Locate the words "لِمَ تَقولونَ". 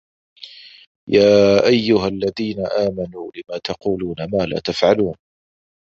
3.35-4.15